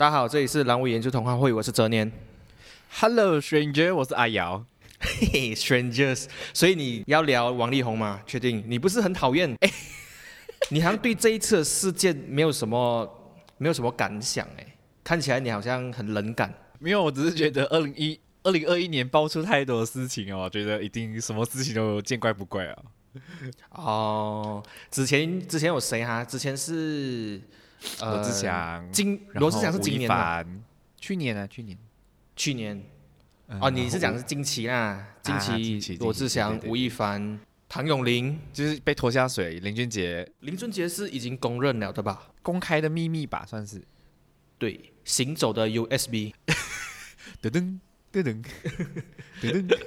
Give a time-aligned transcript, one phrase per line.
[0.00, 2.10] 大家好，这里是蓝尾研究同话会，我是哲年。
[2.90, 4.64] Hello stranger，我是阿瑶。
[4.98, 6.24] 嘿嘿，strangers，
[6.54, 8.22] 所以你要聊王力宏吗？
[8.26, 8.64] 确定？
[8.66, 9.54] 你不是很讨厌？
[9.60, 9.70] 哎，
[10.70, 13.06] 你好像对这一次的事件没有什么
[13.58, 14.66] 没有什么感想哎，
[15.04, 16.50] 看起来你好像很冷感。
[16.78, 22.78] 没有，我只是觉得二零一二零二一年爆出太多的事情哦，我觉得一定什么事情都见怪不怪啊。
[23.72, 26.24] 哦，之前之前有谁哈？
[26.24, 27.38] 之前是
[28.00, 30.46] 呃罗志祥，今罗志祥是今年的，
[30.98, 31.78] 去年啊，去年。
[32.36, 32.82] 去年
[33.48, 42.28] 嗯哦，你是讲是近期啦，近啊近期期罗志祥吴亦凡、唐咏麟、就是被拖下水，林俊杰林俊杰是已经公认了的吧？
[42.42, 43.82] 公开的秘密吧，算是。
[44.58, 46.32] 对，行走的 USB。
[47.42, 47.78] 噔噔
[48.12, 48.44] 噔噔
[49.40, 49.78] 噔噔，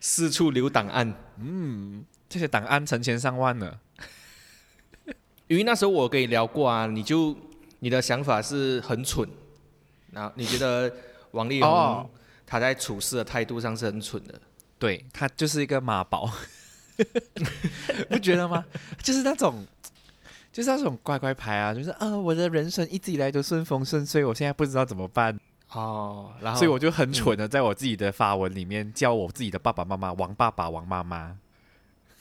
[0.00, 1.14] 四处留档案。
[1.38, 3.78] 嗯这些档案成千上万呢。
[5.46, 7.36] 因为那时候我跟你聊过啊，你就
[7.80, 9.28] 你的想法是很蠢，
[10.10, 10.92] 然后你觉得
[11.32, 12.10] 王力宏哦。
[12.46, 14.38] 他在处事的态度上是很蠢的。
[14.78, 15.04] 对。
[15.12, 16.30] 他就是一个马宝，
[18.10, 18.64] 不觉得吗？
[19.02, 19.64] 就是那种，
[20.52, 25.36] 就是那种乖乖牌啊，就是啊，我的人生一直以来都顺风顺水，我现在不知道怎么办，
[25.72, 31.36] 哦，然后所以我就很蠢的在我自己的发文里面叫我自己的爸爸妈妈王爸爸、王妈妈，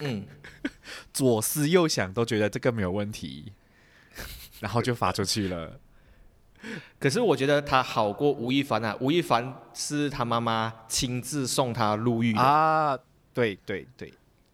[0.03, 0.27] 嗯，
[1.13, 3.53] 左思右想都觉得这个没有问题，
[4.59, 5.79] 然后就发出去了。
[6.97, 12.97] 可是我觉得他好过吴亦凡啊，吴亦凡是他妈妈亲自送他入狱，啊，
[13.33, 14.13] 对对对，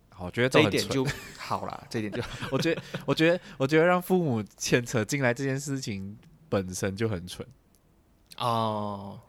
[0.10, 1.06] 好我觉得这一点就
[1.38, 6.18] 好了，这一点就 我觉得，我觉得，我觉得让父母牵扯进来这件事情
[6.50, 7.48] 本身就很蠢。
[8.38, 9.20] 哦，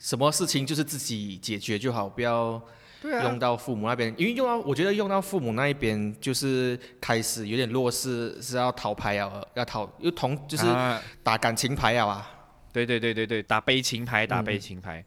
[0.00, 2.60] 什么事情就是自己解决就好，不要
[3.00, 12.32] 对啊用到父母那边，因为用到我觉得用到父母那一边就是开始有点弱势，是要讨牌啊，要讨又同就是啊打感情牌啊啊。
[12.72, 15.02] 对对对对对，打悲情牌，打悲情牌。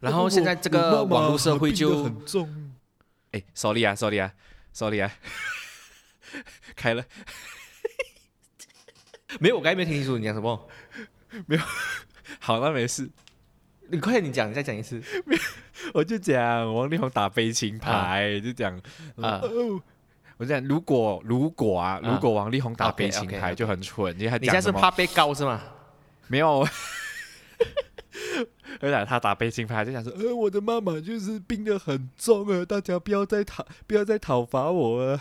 [0.00, 2.72] 然后现在这个网络社会就很重。
[3.32, 4.32] 哎，sorry 啊，sorry 啊
[4.72, 5.12] ，sorry 啊，
[6.74, 7.04] 开了。
[9.38, 10.66] 没有，我刚才没听清楚你讲什么。
[11.44, 11.62] 没有
[12.40, 13.10] 好，那没事。
[13.90, 15.02] 你快点，你讲，你再讲一次。
[15.94, 18.76] 我就讲王力宏打悲情牌，就讲
[19.16, 19.80] 啊哦。
[20.36, 25.60] 我就讲，如果如果啊，啊如果王力宏打悲情牌就很蠢，你现在讲是怕被告是吗？
[26.28, 26.60] 没有，
[28.80, 35.20] 而 且他打悲情牌就想说，呃，我的妈妈就是病得很重啊，大家不要再讨不要再讨伐我了。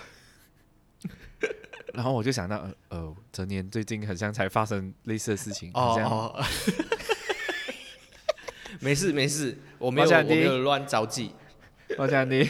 [1.94, 6.44] 然后我就想到，呃，呃，哲年最近很像才发生类似的事情，好像哦哦，
[8.80, 11.32] 没事没事，我没有我没有乱着急。
[11.98, 12.50] 我想你，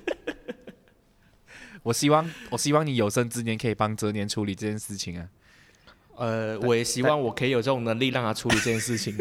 [1.82, 5.28] 我希望我希望你有生之年可以帮哲年处理这件事情啊。
[6.16, 9.16] 呃，我也希望我可以有这种能力让他处理这件事情。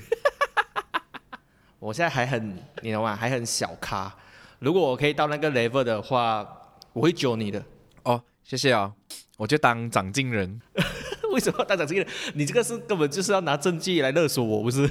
[1.80, 3.16] 我现在还很，你懂吗？
[3.16, 4.14] 还很小咖。
[4.60, 6.46] 如果我可以到那个 level 的话，
[6.92, 7.64] 我会救你的。
[8.04, 8.92] 哦，谢谢啊、
[9.38, 10.60] 我就当长进人。
[11.32, 12.10] 为什么要当长这个人？
[12.34, 14.90] 你这个是根本就是要拿证据来勒索我，不是？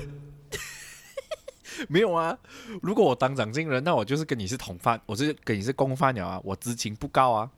[1.89, 2.37] 没有啊，
[2.83, 7.51] 如果我当长进人，那我就是跟你是同犯，我是跟你是共犯了啊，我知情不告啊，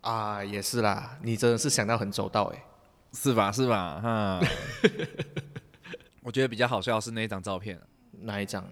[0.00, 2.64] 啊，也是啦，你真的是想到很周到哎。
[3.12, 3.50] 是吧？
[3.50, 4.00] 是吧？
[4.00, 4.40] 哈，
[6.22, 7.82] 我觉得比较好笑是那一张照片啊，
[8.20, 8.64] 哪一张？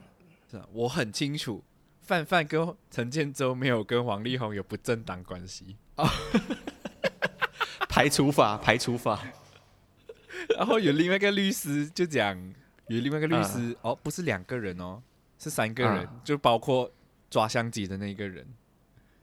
[0.48, 0.64] 是啊？
[0.72, 1.64] 我很清楚，
[2.02, 6.08] 范范跟陈建州没有跟王力宏有不正当关系啊，
[7.90, 9.20] 排除法，排除法。
[10.56, 12.38] 然后有另外一个律师就讲，
[12.88, 15.02] 有另外一个律师、哦，不是两个人哦，
[15.38, 16.90] 是三个人，啊就包括
[17.30, 18.46] 抓相机的那个人，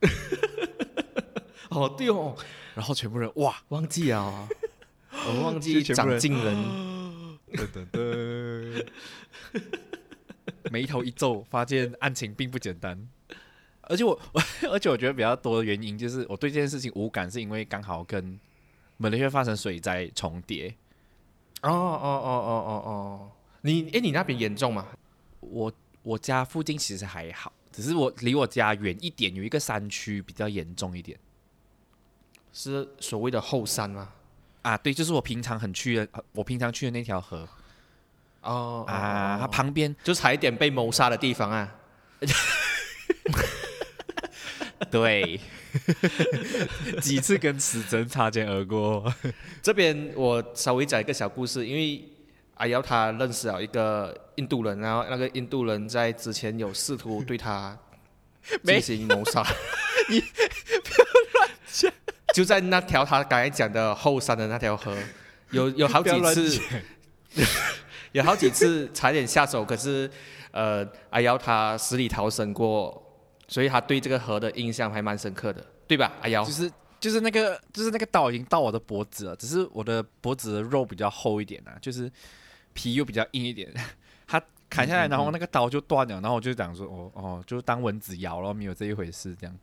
[1.69, 2.35] 哦，对哦，
[2.75, 4.47] 然后全部人哇，忘记啊，
[5.27, 6.55] 我忘记长进人。
[7.55, 8.85] 噔噔噔，
[10.71, 13.07] 眉头一皱，发现案情并不简单。
[13.83, 14.19] 而且我，
[14.69, 18.37] 而且我觉得比较多的原因就是我对这件事情无感，是因为刚好跟
[18.97, 20.75] 马来西亚发生水灾重叠。
[21.61, 23.31] 哦哦哦哦哦哦，
[23.65, 24.87] 你哎，你那边严重吗？
[25.39, 25.73] 我
[26.03, 31.17] 我家附近其实还好，只是我离我家远一点，有一个山区比较严重一点。
[32.53, 34.09] 是所谓的后山吗？
[34.61, 37.49] 啊，对，就是我平常很去的，呃我平常去的那条河
[38.41, 41.75] 哦啊，它哦旁边就差一点被谋杀的地方啊。
[44.91, 45.39] 对，
[47.01, 49.11] 几次跟死神擦肩而过。
[49.63, 52.03] 这边我稍微讲一个小故事，因为
[52.55, 57.77] 阿瑶他认识了一个印度人，然后那个印度人在之前有试图对他
[58.63, 59.43] 进行谋杀。
[60.09, 60.19] 你
[60.83, 61.91] 不要乱讲。
[62.33, 64.93] 就在那条他刚才讲的后山的那条河，
[65.51, 66.61] 有有好几次，
[68.11, 70.09] 有好几次差点下手，可是
[70.51, 73.01] 呃，阿瑶他死里逃生过，
[73.47, 76.11] 所以他对这个河的印象还蛮深刻的，对吧？
[76.21, 82.11] 阿瑶就，是就是那个就是那个刀已经到我的脖子了，只是我的脖子的肉比较厚一点啊，就是
[82.75, 83.73] 皮又比较硬一点。
[84.27, 84.39] 它
[84.69, 89.57] 砍下来，然后那个刀就断了，然后我就讲说，哦哦，就当蚊子咬了，没有这一回事，这样。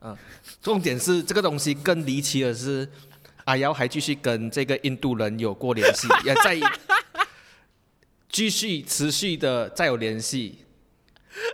[0.00, 0.16] 嗯
[0.60, 2.88] 重点是这个东西更离奇的是，
[3.44, 6.58] 阿瑶还继续跟这个印度人有过联系， 也在
[8.28, 10.64] 继续持续的再有联系，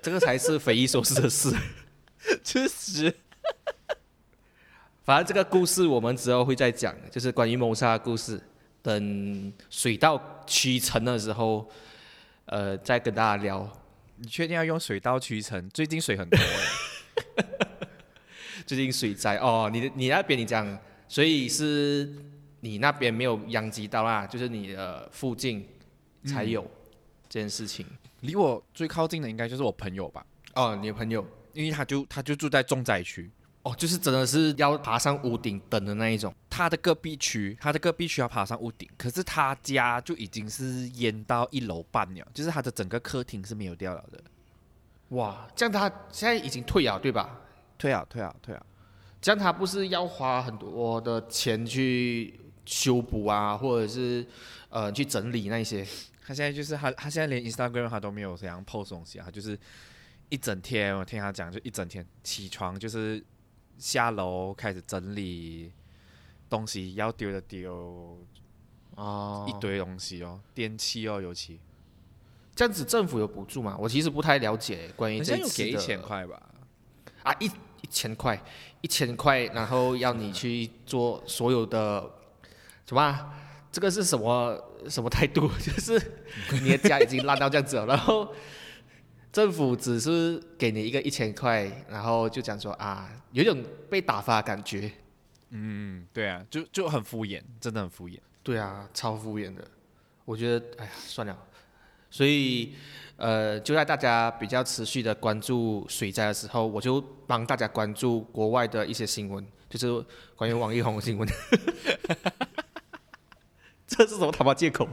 [0.02, 1.54] 这个才是匪夷所思的事。
[2.42, 3.14] 确实，
[5.04, 8.40] 反正这个故事我们之后会再讲，就是关于谋杀的故事。
[8.82, 11.68] 等水到渠成的时候，
[12.46, 13.70] 呃，再跟大家聊。
[14.16, 15.68] 你确定要用水到渠成？
[15.70, 17.44] 最近水很多欸
[18.66, 22.12] 最近水灾哦，你的你那边你讲，所以是
[22.60, 25.66] 你那边没有殃及到啦，就是你的附近
[26.24, 26.62] 才有
[27.28, 27.86] 这件事情。
[28.20, 33.30] 离我最靠近的应该就是我朋友吧，哦，你的朋友因为他就他就住在重灾区，
[33.62, 36.34] 哦，就是真的是要爬上屋顶等的那一种。
[36.48, 44.22] 他的隔壁区，他的隔壁区要爬上屋顶，可是他家就已经是淹到一楼半了，就是他的整个客厅是没有掉了的。
[45.10, 47.40] 哇，这样他现在已经退了，对吧？
[47.78, 48.66] 退啊退啊退啊！
[49.20, 54.26] 这样他不是要花很多的钱去修补啊，或者是
[54.68, 55.86] 呃去整理那些？
[56.26, 59.58] 他现在就是他，他现在连 Instagram 他都没有怎样 post 东西啊，他就是
[60.28, 63.24] 一整天，我听他讲，就一整天起床就是
[63.78, 65.72] 下楼开始整理
[66.50, 68.18] 东西，要丢的丢，
[68.96, 71.58] 哦一堆东西哦，电器哦，尤其
[72.54, 73.76] 这样子政府有补助吗？
[73.78, 76.42] 我其实不太了解关于这一次的给一千块吧？
[77.22, 78.42] 啊，一一千块，
[78.80, 82.10] 一千块，然后要你去做所有的
[82.86, 83.34] 什么啊？
[83.70, 85.46] 这个是什么什么态度？
[85.60, 86.00] 就是
[86.62, 88.34] 你的家已经烂到这样子了，然后
[89.38, 94.90] 政府只是给你一个一千块，然后就讲说啊，有种被打发的感觉。
[95.50, 98.18] 嗯，对啊，就就很敷衍，真的很敷衍。
[98.42, 99.64] 对啊，超敷衍的。
[100.24, 101.38] 我觉得，哎呀，算了。
[102.10, 102.74] 所以，
[103.16, 111.28] 呃，就在大家比较持续的关注水灾的时候，我就帮大家关注国外的一些新闻，就是关于王力宏的新闻。
[113.86, 114.88] 这是什么他妈借口？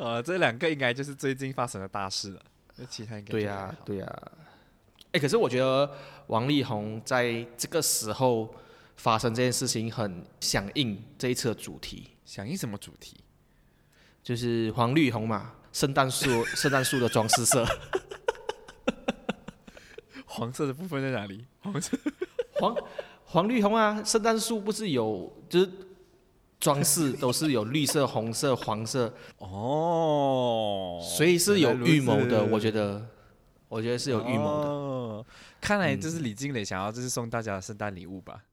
[0.00, 2.40] 呃，这两个应该就是最近发生的大事了，
[2.76, 4.32] 那其他应该对呀、对呀、
[5.12, 5.90] 哎，可是我觉得
[6.28, 8.48] 王力宏在这个时候
[8.96, 12.08] 发生这件事情，很响应这一次的主题。
[12.24, 13.18] 响应什么主题？
[14.22, 17.66] 就是黄绿红嘛，圣诞树 圣诞树的装饰色，
[20.24, 21.44] 黄色的部分在哪里？
[21.60, 21.98] 黄色
[22.54, 22.76] 黄
[23.24, 25.70] 黄绿红啊，圣诞树不是有就是
[26.60, 29.12] 装饰都是有绿色、红色、黄色，
[29.50, 32.44] 哦，所以是有预谋的。
[32.44, 33.06] 我觉得得，
[33.68, 34.68] 我觉得是有预谋的。
[34.68, 35.26] 哦，
[35.60, 38.44] 看来这是李静蕾想要，这是送大家的圣诞礼物吧？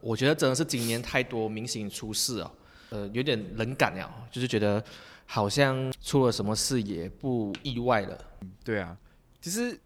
[0.00, 2.50] 我觉得真的是今年太多明星出事哦，
[2.90, 4.82] 呃，有点冷感了，就是觉得
[5.26, 8.18] 好像出了什么事也不意外了。
[8.64, 8.96] 对啊，
[9.40, 9.78] 其实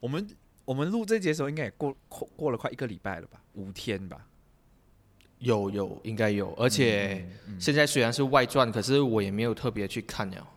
[0.00, 0.28] 我们
[0.64, 3.40] 我们录这节的时候，应该也过过过了快一个礼拜了吧？
[3.54, 4.26] 五天吧？
[5.42, 10.48] 有有应该有，而且现在虽然是外传，可是我也没有特别去看了。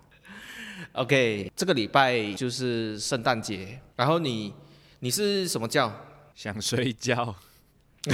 [0.94, 4.54] OK，这个礼拜就是圣诞节，然后你
[5.00, 5.92] 你是什么觉？
[6.36, 7.36] 想睡觉。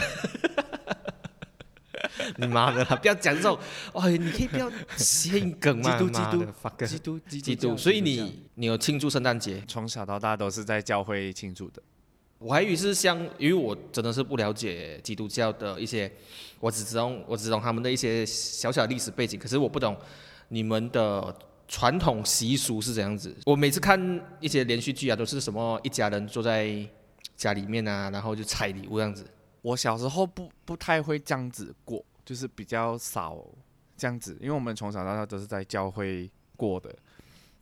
[2.38, 3.60] 你妈的，不要讲这种，
[3.94, 5.98] 哎，你可以不要谐音梗吗？
[6.00, 6.46] 基督基督
[6.86, 9.62] 基督基基督，所以你你有庆祝圣诞节？
[9.68, 11.84] 从小到大都是在教会庆祝的。
[12.42, 16.12] 我还以为是像，因为我真的是不了解基督教的一些，
[16.60, 19.96] 我只知道我只懂他们的一些小小的历史背景，可是我不懂
[20.48, 21.34] 你们的
[21.68, 23.36] 传统习俗是怎样子。
[23.46, 26.84] 我每次看一些连续剧啊，都是什么一家人坐在
[27.38, 29.24] 家里面啊，然后就拆礼物这样子。
[29.62, 33.38] 我小时候不不太会这样子过，就是比较少
[33.96, 36.92] 这样子，因为我们从小到大都是在教会过的，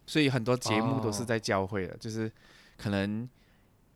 [0.06, 2.32] 所以很多节目都是哦在教会的，就是
[2.78, 3.28] 可能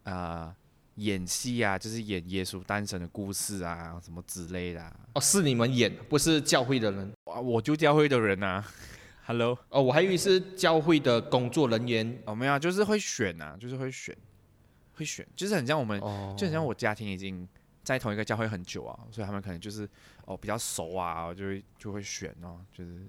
[0.03, 0.55] 啊、呃
[0.95, 4.95] 演戏啊，就是演耶稣诞生的故事啊，什么之类的、啊。
[5.15, 7.11] 哦，是你们演，不是教会的人。
[7.25, 8.63] 哇，我就教会的人啊，
[9.25, 12.21] Hello，哦，我还以为是教会的工作人员。
[12.25, 14.15] 哦没有啊，就是会选啊，就是会选，
[14.95, 17.47] 会选，就是很像我们哦，就很像我家庭已经
[17.83, 19.89] 在同一个教会很久啊，所以他们可能就是
[20.25, 23.07] 哦比较熟啊，就会就会选哦，就是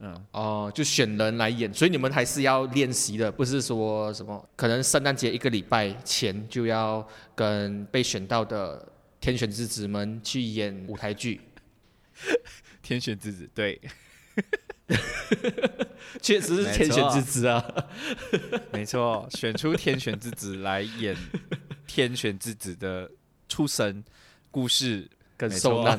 [0.00, 8.86] 嗯，哦，就选人来演，所以你们还是要练习的，不是说什么可能圣诞节一个礼拜前就要跟被选到的
[9.20, 11.40] 天选之子们去演舞台剧。
[12.82, 13.80] 天选之子，对，
[16.20, 17.64] 确实是天选之子啊。
[18.72, 21.16] 没错，选出天选之子来演
[21.86, 23.10] 天选之子的
[23.48, 24.04] 出生
[24.50, 25.08] 故事。
[25.36, 25.98] 跟受难，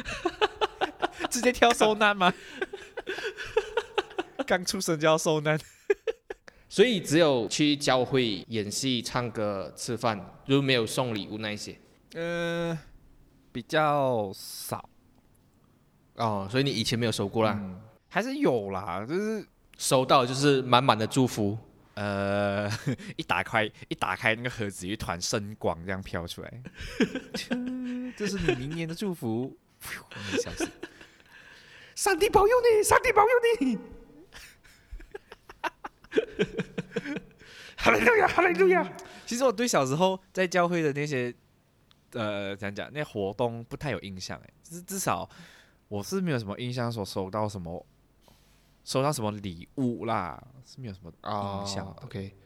[1.30, 2.30] 直接挑受难吗？
[4.46, 5.58] 刚出生就要受难？
[6.68, 11.78] 所以只有去教会演戏、唱歌、吃饭，就没有送礼物那一些
[12.14, 12.76] 呃，
[13.52, 14.88] 比较少，
[16.16, 16.48] 哦。
[16.50, 19.46] 所以你以前没有收过啦，嗯，还是有啦，就是
[19.78, 21.56] 收到就是满满的祝福。
[21.94, 22.70] 呃，
[23.16, 26.62] 一打开一打开那个盒子，一团圣光这样飘出来，
[28.16, 29.56] 这是你明年的祝福。
[30.10, 30.68] 我没消失。
[31.96, 33.78] 上帝保佑你，上帝保佑你。
[37.76, 38.92] 哈利路亚，哈利路亚。
[39.24, 41.34] 其实我对小时候在教会的那些，
[42.12, 45.28] 呃，讲讲那活动不太有印象，哎，至至少
[45.88, 47.84] 我是没有什么印象说收到什么，
[48.84, 52.02] 收到什么礼物啦，是没有什么哦印象的。
[52.02, 52.36] OK，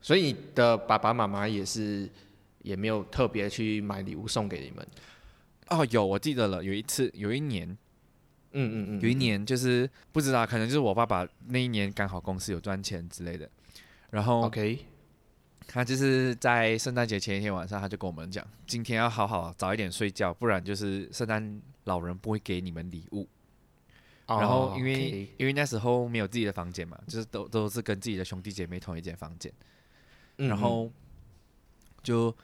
[0.00, 2.08] 所以你的爸爸妈妈也是
[2.60, 4.86] 也没有特别去买礼物送给你们。
[5.70, 7.76] 哦，有，我记得了，有一次，有一年，
[8.52, 13.48] 嗯嗯嗯，有一年就是不知道，可能就是我爸爸那一年刚好公司有赚钱之类的，
[14.10, 14.86] 然后 OK，
[15.66, 23.28] 他就是在圣诞节前一天晚上，他就跟我们讲，今天要好好早一点睡觉，不然就是圣诞老人不会给你们礼物。
[24.26, 29.52] 然后因为、因为那时候没有自己的房间嘛，就是都都是跟自己的兄弟姐妹同一间房间，
[30.38, 30.90] 嗯然后
[32.02, 32.34] 就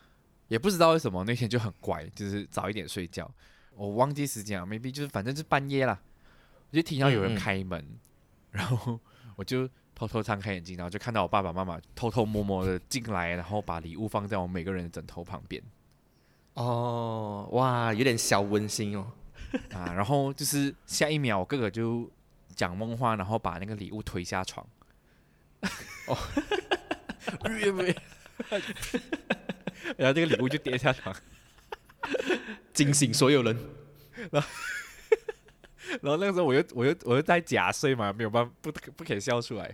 [0.48, 3.30] 也不知道为什么那天就很乖，就是早一点睡觉。
[3.78, 5.98] 我忘记时间了，maybe 就是反正就是半夜啦，
[6.70, 7.38] 我就听到有人嗯嗯。
[7.38, 7.84] 开门，
[8.50, 8.98] 然后
[9.36, 15.62] 我就偷偷张开眼睛，然后就看到我爸爸妈妈偷偷摸摸的进来，然后把礼物放在我们每个人的枕头旁边。
[16.54, 19.12] 哦，哇，有点小温馨哦。
[19.72, 22.10] 啊， 然后就是下一秒我哥哥就
[22.54, 24.66] 讲梦话，然后把那个礼物推下床。
[26.06, 26.16] 哦，
[29.96, 31.14] 然后这个礼物就跌下床，
[32.84, 33.58] 惊醒所有人。
[34.30, 34.48] 然后
[36.02, 39.64] 然后那个时候我又我又我又在假睡嘛，没有办法不不可以笑出来，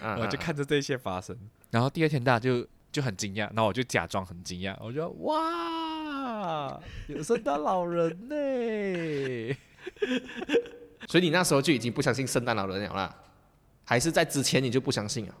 [0.00, 1.36] 啊然后就看着这些发生。
[1.70, 9.56] 然后第二天大家就就很惊讶，然后我就假装很惊讶，我就哇，有圣诞老人呢。
[11.08, 13.14] 所以你那时候就已经不相信圣诞老人了啦？
[13.84, 15.34] 还是在之前你就不相信啊？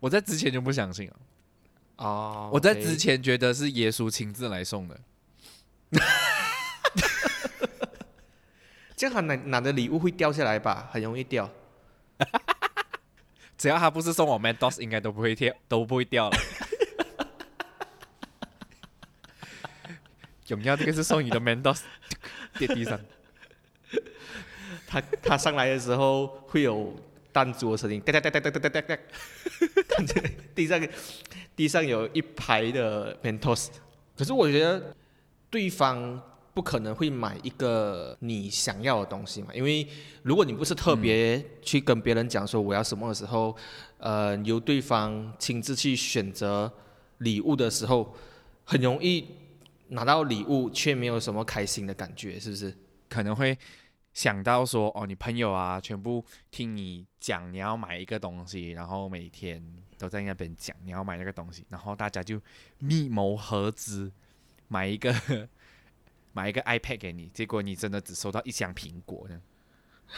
[0.00, 1.14] 我在之前就不相信啊，
[1.96, 5.00] 哦，我在之前觉得是耶稣亲自来送的。
[8.96, 10.88] 这样他拿拿的礼物会掉下来吧？
[10.92, 11.50] 很容易掉。
[13.58, 16.36] 只要他不是送我 Mentos，应该都不会掉，都不会掉了。
[20.48, 21.80] 荣耀这个是送你的 Mentos，
[22.58, 22.98] 跌地上。
[24.86, 26.94] 他他上来的时候会有
[27.32, 28.98] 弹珠的声音，哒哒哒哒哒哒哒哒，
[29.88, 30.22] 看着
[30.54, 30.88] 地上
[31.56, 33.68] 地上有一排的 Mentos。
[34.16, 34.94] 可是我觉得
[35.50, 36.20] 对方
[36.52, 39.86] 不可能会买一个你想要的东西嘛，因为
[40.22, 43.54] 如果你不是特别去跟别人讲说我要什么的时候，
[43.98, 46.72] 呃，由对方亲自去选择
[47.18, 48.14] 礼物的时候，
[48.64, 49.26] 很容易
[49.88, 52.74] 拿到礼物却没有什么开心的感觉，是不是？
[53.08, 53.56] 可能会
[54.14, 59.62] 想到说，哦，你朋友啊，全部听你讲你要买一个东西，然后每天
[59.98, 62.40] 都在那边讲你要买那个东西，然后大家就
[62.78, 64.10] 密谋合资
[64.68, 65.14] 买一个
[66.32, 69.40] 买一个 iPad 给你，结果你真的只收到一箱苹果呢。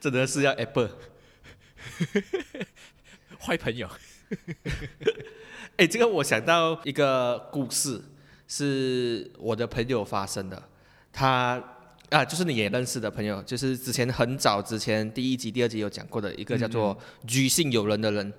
[0.00, 0.90] 真的是要 Apple。
[3.38, 3.88] 坏朋友，
[5.76, 8.02] 哎，这个我想到一个故事，
[8.48, 10.70] 是我的朋友发生的。
[11.12, 11.62] 他
[12.10, 18.32] 啊，就是你也认识的朋友，就是之前很早之前第一集、第二集有讲过的一个叫做居性友人的人。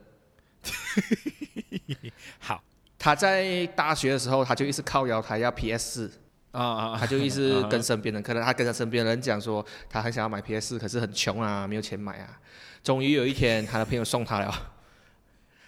[2.40, 2.64] 好
[3.00, 6.12] 他在大学的时候，他就一直靠摇台要 PS 四，
[6.52, 12.40] 啊啊他就一直 跟身边人，可能他跟他身边的人讲说，他很想要买 PS 四，可是很穷啊，没有钱买啊。
[12.84, 14.72] 终于有一天，他的朋友送他了，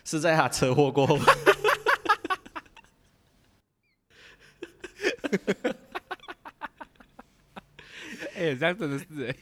[0.03, 1.17] 是在他车祸过后。
[8.35, 9.35] 哎、这样真的是哎，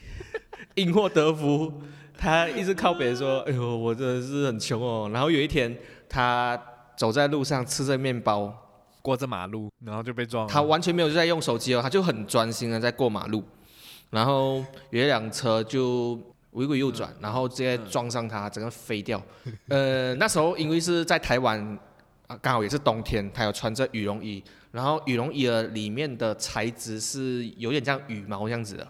[0.74, 1.82] 因祸得福，
[2.16, 6.60] 他一直靠别人说：“哎呦，我真的是很穷哦。”然后有一天，他
[6.96, 8.52] 走在路上吃着面包，
[9.02, 10.52] 过着马路，然后就被撞了。
[10.52, 13.42] 他完全没有在用手机哦，他就很专心的在过马路。
[14.10, 16.18] 然后有一辆车就
[16.52, 19.22] 违规右转，然后直接撞上他，整个飞掉。
[19.68, 21.78] 呃，那时候因为是在台湾
[22.26, 28.88] 啊，刚好也是冬天，他有穿着羽绒衣，然后羽绒衣的里面的材质是有点像羽毛这样子的。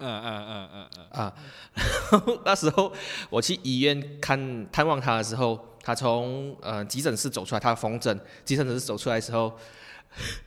[0.00, 1.34] 嗯嗯嗯嗯嗯，啊，
[1.74, 2.92] 然后那时候
[3.30, 5.58] 我去医院看探望他的时候，
[5.88, 9.58] 他从呃急诊室走出来，他缝针，急诊室走出来的时候，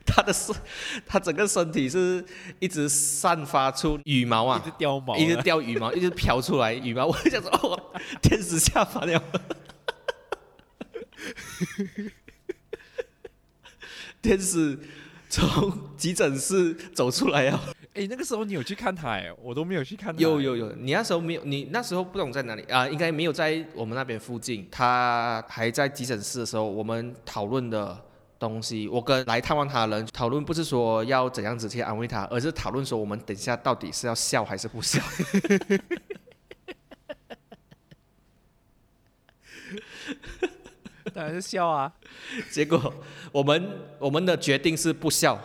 [0.05, 0.55] 他的身，
[1.03, 2.23] 他整个身体是
[2.59, 9.23] 一直散发出羽毛啊一直，掉毛啊，一直掉羽毛，一直飘出来羽毛，我就想说，哦，天使下凡了，
[14.21, 14.77] 天使
[15.27, 17.59] 从急诊室走出来啊。
[17.93, 20.21] 哎，那个时候你有去看他哎，我都没有去看他。
[20.21, 22.87] 有有有，你那时候没有，你那时候不懂在哪里啊？
[22.87, 24.65] 应该没有在我们那边附近。
[24.71, 28.01] 他还在急诊室的时候，我们讨论的
[28.39, 35.01] 东西，我跟来探望他的人讨论，不是说要怎样子去安慰他，而是讨论说我们等一下到底是要笑还是不笑。
[41.13, 41.91] 当然是笑啊。
[42.49, 42.93] 结果
[43.33, 43.69] 我们
[43.99, 45.37] 我们的决定是不笑，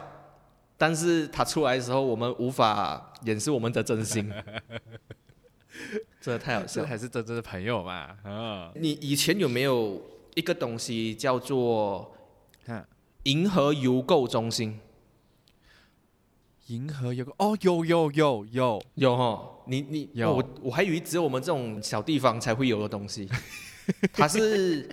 [0.78, 4.30] 但是他出来的时候，我们无法掩饰我们的真心。
[6.20, 6.86] 真的太好笑了。
[6.86, 8.16] 这才是真正的朋友嘛。
[8.24, 10.00] 嗯，你以前有没有
[10.34, 12.14] 一个东西叫做
[12.64, 12.86] 看
[13.24, 14.80] 银河邮购中心？
[16.66, 23.28] 银河邮购哦，有有有有，有哈，你你有我我还以为只有我们这种小地方才会有的东西。
[24.12, 24.88] 它是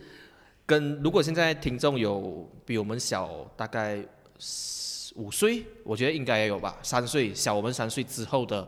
[0.67, 4.05] 跟如果现在听众有比我们小大概
[4.37, 8.67] 四五岁，我觉得应该也有吧，三岁小我们三岁之后的。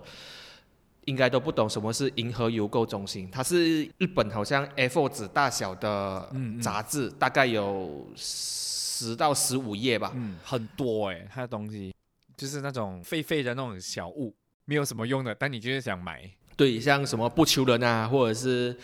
[1.07, 10.11] 应该都不懂什么是银河邮购中心，它是日本好像 A4 纸大小的嗯嗯杂志，大概有十到十五页吧。
[10.15, 11.93] 嗯，很多哎，它的东西
[12.35, 14.33] 就是那种废废的那种小物，
[14.65, 16.27] 没有什么用的，但你就是想买。
[16.57, 18.75] 对，像什么不求人啊，或者是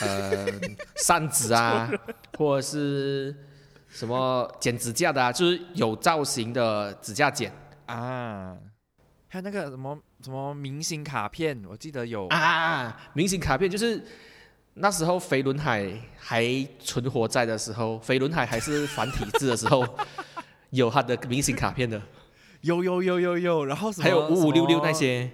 [0.00, 0.44] 呃
[0.98, 1.88] 扇子啊，
[2.36, 3.36] 或者是
[3.92, 7.52] 什么剪指甲的啊，就是有造型的指甲剪。
[7.84, 8.56] 啊，
[9.28, 12.26] 还有那个什么什么明星卡片，我记得有。
[12.28, 14.02] 啊，明星卡片就是
[14.74, 16.44] 那时候飞轮海还
[16.80, 19.86] 存活在的时候，飞轮海还是繁体字的时候，
[20.70, 22.00] 有他的明星卡片的，
[22.62, 25.30] 有有有有有，然后什么还有五五六六那些。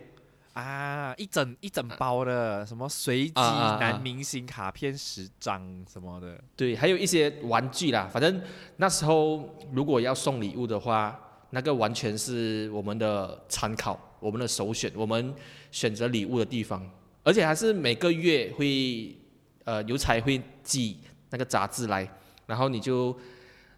[0.59, 3.33] 啊，一整一整包的什么随机
[3.79, 8.42] 男明星卡片十张什么的，对，还有一些玩具啦，反正
[8.79, 11.16] 那时候如果要送礼物的话，
[11.51, 15.33] 那个完全是我们的参考，我们的首选，我们
[15.71, 16.85] 选择礼物的地方，
[17.23, 19.16] 而且还是每个月会
[19.62, 20.99] 呃邮差会寄
[21.31, 22.11] 那个杂志来，
[22.47, 23.16] 然后你就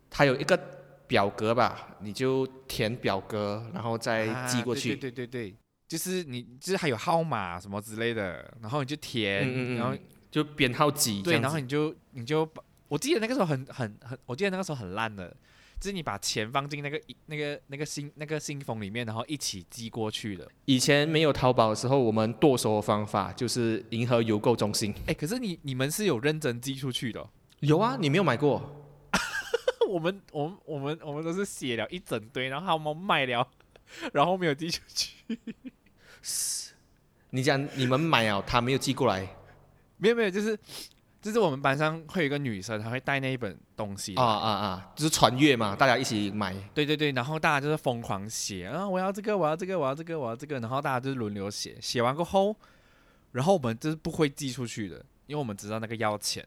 [0.09, 0.59] 它有一个
[1.07, 4.97] 表格吧，你就填表格，然后再啊寄过去。
[4.97, 5.55] 对对对对对，
[5.90, 9.98] 就是你就是还有号码什么之类的，然后你就填，嗯嗯嗯然后
[10.31, 15.37] 就编号几对，然后你就你就把，我记得那个时候很很很，我记得那个时候很烂的，
[15.81, 20.48] 就是你把钱放进那个那个那个信那个信封里面，然后一起寄过去的。
[20.66, 24.94] 以前没有淘宝的时候，我们剁手的方法就是银河邮购中心。
[25.09, 28.87] 哎，可是你你们是有认真寄出去的哦、有啊，你没有买过？
[29.90, 33.44] 我们我们我们我们都是写了一整堆，然后他们卖了，
[34.14, 35.37] 然后没有寄出去。
[37.30, 39.26] 你讲你们买哦，他没有寄过来
[39.98, 40.59] 没有没有，就是
[41.20, 46.54] 就是我们班上会有一个女生，她会带那一本东西啊啊啊，就是传阅嘛，大家一起买。
[46.72, 52.56] 对对对，然后大家就是疯狂写啊，我要这个，我要这个，我要这个，我要这个，然后大家就是轮流写，写完过后，
[53.33, 56.46] 然后我们就是不会寄出去的，因为我们知道那个要钱。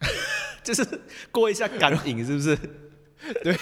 [0.62, 0.84] 就是
[1.32, 2.56] 过一下感瘾，是不是？
[3.42, 3.56] 对，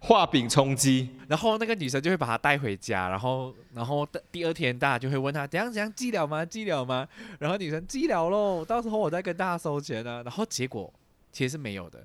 [0.00, 1.10] 画饼充饥。
[1.28, 6.44] 然后那个女生就会把它带回家，然后然后第第二天大家就会问她怎样怎样寄了吗？
[6.44, 7.06] 寄了吗？
[7.38, 10.22] 然后女生寄了喽，到时候我再跟大家收钱啊。
[10.22, 10.92] 然后结果
[11.30, 12.04] 其实是没有的。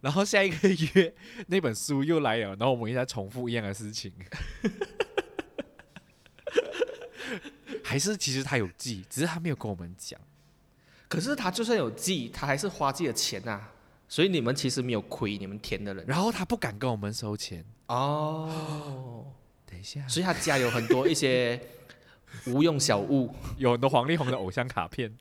[0.00, 1.14] 然后下一个月
[1.48, 4.12] 那本书又来了，然后我们又在重复一样的事情。
[7.84, 10.18] 还是其实他有寄，只是他没有跟我们讲。
[11.08, 13.72] 可是他就算有寄，他还是花自己的钱啊，
[14.10, 16.04] 所以你们其实没有亏，你们填的人。
[16.04, 17.64] 然后他不敢跟我们收钱。
[17.86, 19.24] 哦，
[19.64, 21.58] 等一下，所以他家有很多一些
[22.48, 23.32] 无用小物。
[23.56, 25.16] 有很多黄力宏的偶像卡片，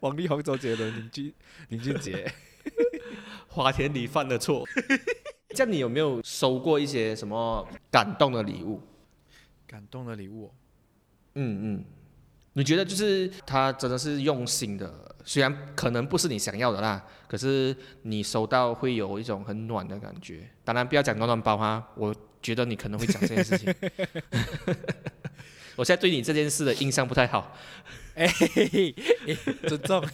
[0.00, 1.32] 王力宏、周杰伦、林俊
[1.68, 2.28] 林俊杰。
[3.46, 4.66] 花田里犯的错。
[5.50, 8.82] 这样你有没有收过一些什么感动的礼物？
[9.64, 10.50] 感动的礼物哦、
[11.36, 11.84] 嗯嗯，
[12.52, 20.48] 你觉得就是他真的是用心的，虽然可能不是你想要的啦，可是你收到会有一种很暖的感觉。
[20.64, 23.74] 当然不要讲暖暖包哈，我觉得你可能会讲这件事情。
[25.74, 27.54] 我现在对你这件事的印象不太好。
[28.14, 28.26] 哎、
[29.68, 30.02] 尊重。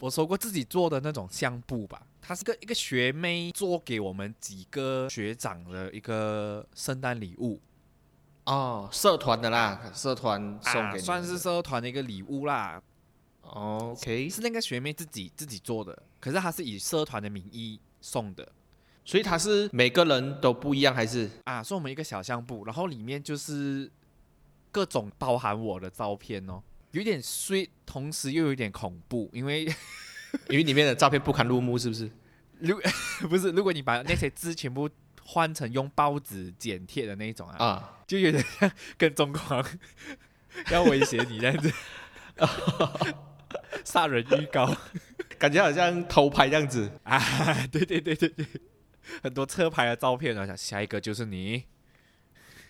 [0.00, 7.60] 我收过自己做的那种相簿吧，它是个一个学妹做给我们几个学长的一个圣诞礼物，
[8.44, 12.82] 哦，社团的啦，社团送给算是社团的一个礼物啦。
[13.42, 18.46] 哦 OK，是那个学妹自己自己做的，可是她是以社团的名义送的。
[19.04, 21.28] 所以她是每个人都不一样，还是？
[21.44, 23.90] 啊，送我们一个小相簿，然后里面就是
[24.70, 29.64] 各种包含我的照片哦，有点 sweet，同时又有点恐怖，因为
[30.48, 32.08] 因为里面的照片不堪入目，是不是？
[32.60, 32.78] 如
[33.28, 34.88] 不是如果你把那些字全部
[35.30, 39.64] 换成用报纸剪贴的那一种啊，啊，就有点像跟踪狂
[40.72, 41.72] 要威胁你这样子，
[43.84, 44.76] 杀人预告。
[45.38, 46.90] 感觉好像偷拍这样子。
[47.04, 47.18] 啊，
[47.70, 48.44] 对对对对对，
[49.22, 51.64] 很多车牌的照片啊，想下一个就是你。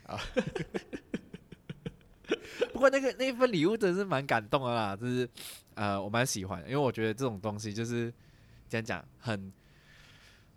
[0.05, 0.21] 啊。
[2.73, 5.29] 不过那个那份礼物真是蛮感动的啦，就是
[5.75, 8.13] 呃我蛮喜欢，因为我觉得这种东西就是
[8.69, 9.53] 这样讲很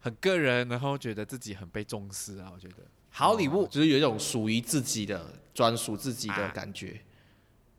[0.04, 2.76] 很个人，然后觉得自己很被重视啊，我觉得
[3.10, 7.00] 好礼物、哦就是有一种属于自己的、专属自己的啊感觉。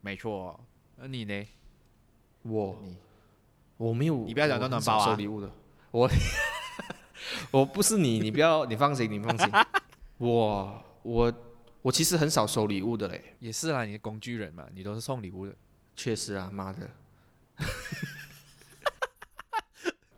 [0.01, 0.59] 没错。
[0.97, 1.45] 那你呢？
[2.41, 2.97] 我你
[3.77, 5.51] 我没有，你不要讲我很暖暖包啊收礼物的，
[5.91, 6.09] 我
[7.51, 9.47] 我不是你， 你不要，你放心，你放心。
[10.17, 11.33] 我我
[11.83, 15.55] 我其实很少收礼物的嘞，也是啦，你的工具人嘛，你都是送礼物的。
[15.95, 16.89] 确实啊，妈的。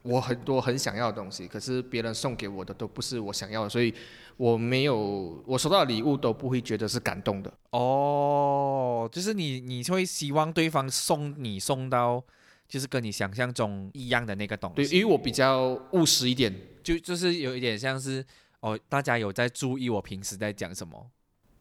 [0.07, 3.93] 我很多很想要的东西，可是别人送给我的都不是我想要的，所以
[4.37, 7.53] 我没有我收到的礼物都不会觉得是感动的。
[7.71, 12.23] 哦，就是你你会希望对方送你送到，
[12.67, 18.25] 就是跟你想象中一样的那个东西对，西，因为我比较务实一点，就就是有一点像是
[18.61, 21.07] 哦，大家有在注意我平时在讲什么。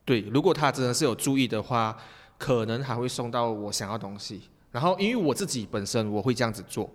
[0.05, 1.97] 对，如果他真的是有注意的话，
[2.39, 4.43] 可能还会送到我想要的东西。
[4.71, 6.89] 然后，因为我自己本身我会这样子做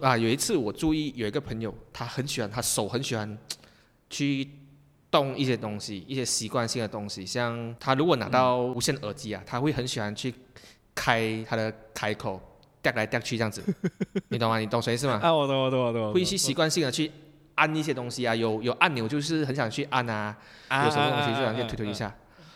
[0.00, 0.16] 啊。
[0.16, 3.38] 有一次我注意有一个朋友，他很喜欢，他手很喜欢
[4.10, 4.48] 去
[5.10, 10.34] 动一些东西，一些习惯性的东西，像他如果拿到无线耳机啊，他会很喜欢去
[10.94, 12.40] 开他的开口，
[12.82, 13.62] 掉来掉去这样子，
[14.28, 14.58] 你懂吗？
[14.58, 15.20] 你懂谁是吗？
[15.22, 17.10] 啊，我懂，我懂，我懂会去习惯性的去
[17.54, 20.36] 按一些东西啊，有有按钮就是很想去按啊，
[20.84, 22.12] 有什么东西就想去推推一下。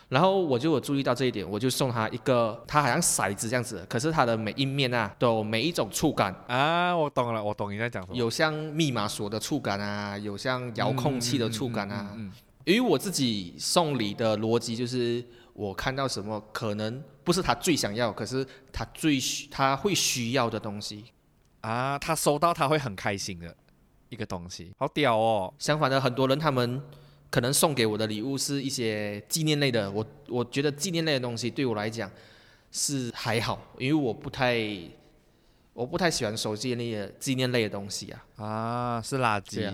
[0.09, 8.17] 然后我就有注意到这一点，我就送他一个，它好像骰子这样子，可是它的每一面啊，都有每一种触感，啊，我懂了，我懂你在讲什么。
[8.17, 12.09] 有像密码锁的触感啊，有像遥控器的触感啊。
[12.15, 12.31] 嗯，嗯嗯嗯
[12.65, 21.05] 因为我自己送礼的逻辑就是，我看到什么可能不是他最想要，可是他最需他会需要的东西。
[21.61, 23.55] 啊，他收到他会很开心的
[24.09, 25.53] 一个东西，好屌哦。
[25.57, 26.81] 相反的，很多人他们
[27.29, 32.11] 可能送给我的礼物是一些纪念类的，我我觉得纪念类的东西对我来讲
[32.71, 34.59] 是还好，因为我不太
[35.73, 38.25] 我不太喜欢收纪念类的纪念类的东西啊。
[38.37, 39.73] 啊，是垃圾。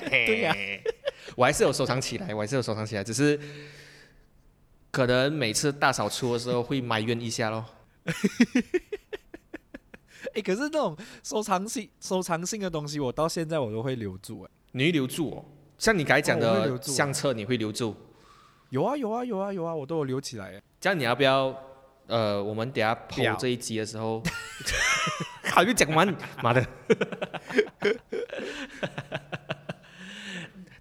[0.00, 0.54] 对 呀
[1.36, 3.38] 我还是有收藏起来，我还是有收藏起来，只是
[4.90, 7.64] 可能每次大扫除的时候会埋怨一下咯。
[10.34, 14.42] 哎，可是那种收藏性收藏性的东西，我到现在我都会留住。
[14.42, 15.44] 哎，你会留住哦，
[15.78, 17.96] 像你刚才讲的相册，你会留住。
[18.70, 20.52] 有啊，有啊，有啊，有啊，我都有留起来。
[20.54, 21.54] 哎这样你要不要？
[22.06, 24.22] 呃，我们等下不要剖这一集的时候，
[25.44, 26.08] 还没讲完，
[26.42, 26.66] 妈的！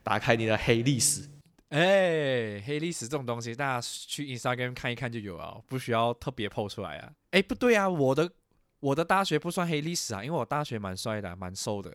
[0.03, 1.27] 打开你的黑历史，
[1.67, 7.11] 哎，黑历史这种东西，大家去 Instagram 看一看就有啊，不需要特别 PO 出来啊。
[7.31, 8.31] 哎，不对啊，我的
[8.79, 11.91] 我的大学不算黑历史啊，因为我大学蛮帅的，蛮瘦的。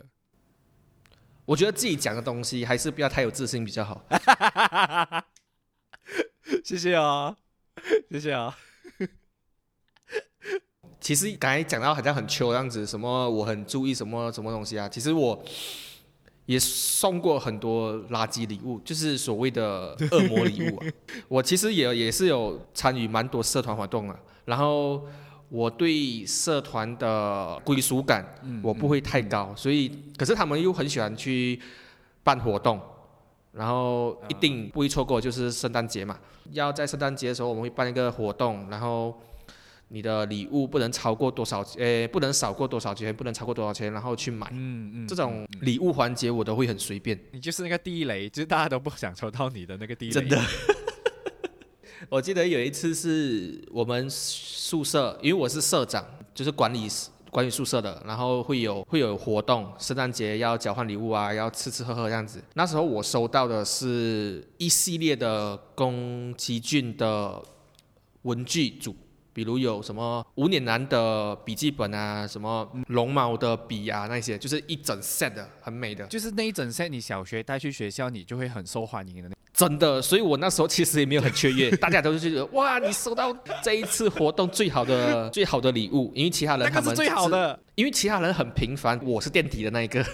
[1.44, 4.04] 我觉得自己讲的东西还是不要太有自信比较好。
[6.64, 7.36] 谢谢啊，
[8.10, 8.56] 谢谢啊。
[11.00, 15.44] 其实刚才讲到好像很秋这样子，什么我很注意什么什么东西啊，其实我
[16.46, 20.86] 也送过很多垃圾礼物，就是所谓的恶魔礼物啊。
[21.26, 25.04] 我其实也也是有参与蛮多社团活动啊，然后
[25.52, 28.26] 我对社团的归属感
[28.62, 29.86] 我不会太高，所以
[30.16, 31.60] 可是他们又很喜欢去
[32.24, 32.80] 办活动。
[33.52, 36.18] 然后一定不会错过，就是圣诞节嘛。
[36.52, 39.14] 要在圣诞节的时候，我们会办一个活动，然后
[39.88, 44.48] 你的礼物不能超过多少，呃，不能少过多少钱，不能超过多少钱，然后去买。
[44.52, 47.18] 嗯嗯，这种礼物环节我都会很随便。
[47.32, 50.12] 你就是那个地雷，就是大家都不想抽到你的那个地雷。
[50.12, 50.40] 真的。
[52.08, 56.88] 我记得有一次是我们宿舍，因为我是社长，就是管理
[57.30, 62.42] 管理宿舍的，然后会有会有活动，圣诞节要交换礼物啊，要吃吃喝喝这样子。
[62.54, 67.42] 那时候我收到的是一系列的宫崎骏的
[68.22, 68.94] 文具组，
[69.32, 79.34] 比如有什么无脸男的笔记本啊，什么龙猫的笔啊，那些就是一整 set 的，很美的，就是那一整 set，你小学带去学校，你就会很受欢迎的那。
[79.52, 80.00] 真的。
[80.00, 87.58] 所以我那时候其实也没有很雀跃，大家都是觉得哇，你收到这一次活动最好的 最好的礼物，因为其他人他们那个是最好的。
[87.74, 90.04] 因为其他人很平凡，我是垫底的那一个。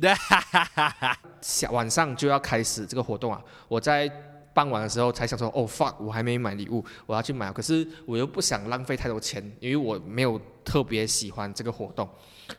[1.42, 3.40] 下晚上就要开始这个活动啊！
[3.68, 4.10] 我在
[4.52, 7.52] 傍晚的时候才想说，哦 fuck，我还没买礼物，我要去买。
[7.52, 12.08] 可是我又不想浪费太多钱，因为我没有特别喜欢这个活动，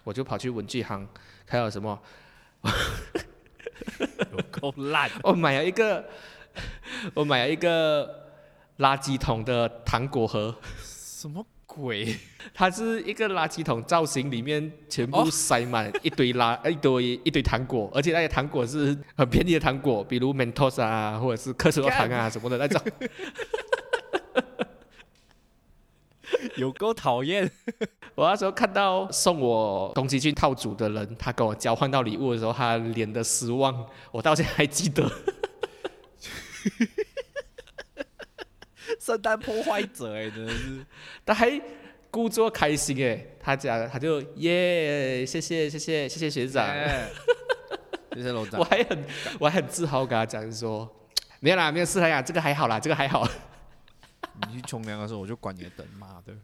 [0.04, 1.08] 我就跑去文具行
[1.48, 2.00] 还有什么，
[4.32, 5.10] 有够烂。
[5.24, 6.06] 我买了一个，
[7.14, 8.32] 我买了一个
[8.78, 10.56] 垃圾桶的糖果盒。
[10.82, 12.16] 什么鬼？
[12.54, 22.82] 它是一个垃圾桶造型，里面全部塞满一堆垃、 一堆一堆糖果，而且那些糖果是很便宜的糖果，比如 Mentos 啊，或者是克士洛糖啊什么的那种。
[26.58, 27.50] 有够讨厌。
[28.16, 35.10] 我那时候看到送我东西去套组的人，他跟我交换到礼物的时候，他脸的失望，我到现在还记得。
[39.02, 40.86] 圣诞破坏者哎，真的是。
[41.26, 41.60] 他还
[42.12, 46.68] 故作开心哎，他讲他就耶，谢谢谢谢谢谢学长，
[48.14, 48.60] 谢谢楼长。
[48.62, 49.04] 我还很
[49.40, 50.88] 我还很自豪跟他讲说，
[51.40, 53.28] 没有啦，没有事啦，这个还好啦，这个还好。
[54.48, 56.36] 你去冲凉的时候，我就关你的灯，妈的，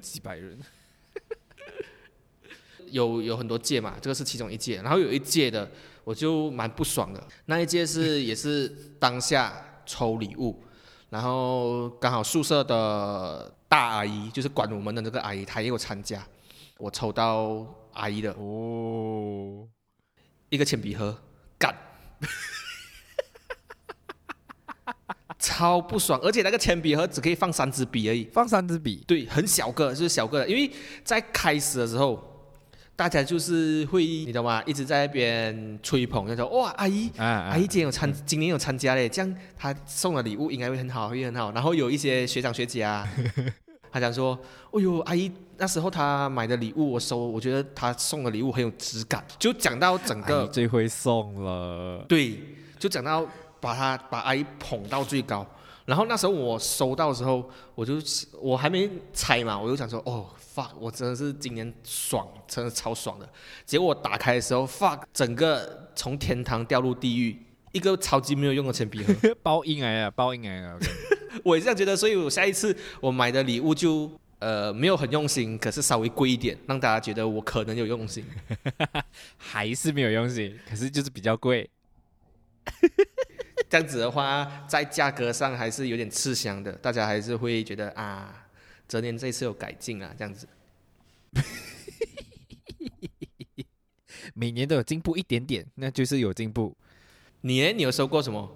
[0.00, 0.56] 几百人。
[2.86, 5.68] 有有很多届嘛，这个是其中一届，然后有一届的
[6.04, 8.68] 我就蛮不爽的，那一届是也是
[9.00, 10.62] 当下抽礼物，
[11.10, 16.22] 然后刚好宿舍的大阿姨就是管我们的那个阿姨，她也有参加，
[16.76, 19.66] 我抽到阿姨的哦，
[20.50, 21.16] 一个铅笔盒，
[21.58, 21.74] 干，
[25.38, 30.70] 超不爽，而且那个铅笔盒只可以放三支笔而已，放三支笔，对，很小个，就是小个的，因为
[31.02, 32.37] 在开始的时候。
[32.98, 34.60] 大家就是会，你懂吗？
[34.66, 41.52] 一直在那边吹捧，就说哇，阿姨，阿姨今天有参，今年有参加嘞，这样她送的礼物应该会很好，会很好。
[41.52, 43.08] 然后有一些学长学姐啊，
[43.92, 44.36] 他讲说，
[44.72, 49.24] 哦呦，阿姨那时候她买的礼物我收，我觉得她送的礼物很有质感。
[49.38, 52.36] 就讲到整个最会送了，对，
[52.80, 53.24] 就讲到
[53.60, 55.46] 把她把阿姨捧到最高。
[55.88, 57.94] 然后那时候我收到的时候，我就
[58.42, 63.26] 我还没拆嘛，我就想说，哦，fuck，我真的是今年爽，真的超爽的。
[63.64, 70.78] 结果我打开的时候，fuck，整个从天堂掉入地狱，一个超级没有用的铅笔盒， 包阴癌啊，包阴癌啊。
[71.42, 78.22] 我也这样觉得，所以我下一次我买的礼物就呃没有很用心，可是稍微贵一点，让大家觉得我可能有用心，
[79.38, 81.70] 还是没有用心，可是就是比较贵。
[83.68, 88.46] 这样子的话，在价格上还是有点吃香的，大家还是会觉得啊，
[88.88, 90.48] 哲年这次有改进啊，这样子。
[94.34, 96.74] 每年都有进步一点点，那就是有进步。
[97.42, 97.72] 你呢？
[97.72, 98.50] 你有收过什么？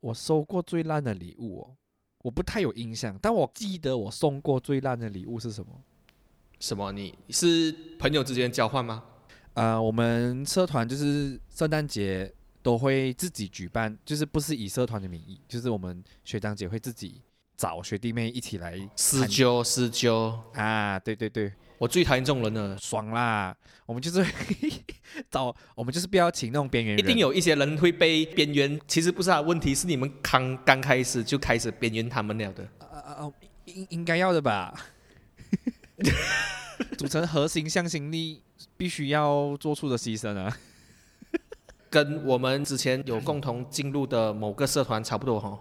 [0.00, 1.70] 我收过最烂的礼物哦，
[2.22, 5.72] 我不太有印象，但我记得我送过最烂的礼物是什么？
[6.60, 6.92] 什么？
[6.92, 9.02] 你是朋友之间交换吗？
[9.54, 12.30] 呃，我们社团就是圣诞节。
[12.68, 17.22] 都会自己举办，就是不是以社团的名义，就是我们学长姐会自己
[17.56, 23.56] 找学弟妹一起来私交私交啊，对对对，我最讨厌这种人了，爽啦！
[23.86, 24.22] 我们就是
[25.32, 33.32] 找我们就是不要请那种边缘人，一定有一些人会被边缘，其实不是啊，问题是你们刚刚开始就开始边缘他们了的，啊啊啊，
[33.64, 34.74] 应应该要的吧？
[36.98, 38.42] 组成核心向心力
[38.76, 40.54] 必须要做出的牺牲啊。
[41.90, 45.58] 跟我们之前有共同进入的某个社团差不多哈，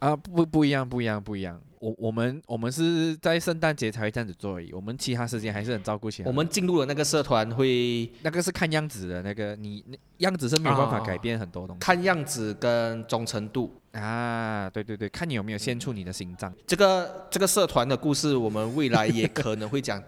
[0.00, 6.28] 啊不不一样不一样不一样，我我们我们是在圣诞节才会这样子做而已，我们其他时间还是很照顾起来。
[6.28, 11.80] 我们进入了那个社团会，那个是看样子的那个，你那样子是没有办法改变很多东西。
[11.80, 16.52] 看样子跟忠诚度啊，对对对，看你有没有献出你的心脏。
[16.66, 20.02] 这个这个社团的故事，我们未来也可能会讲。